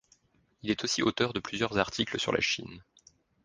[0.63, 2.81] Il est aussi auteur de plusieurs articles sur la Chine.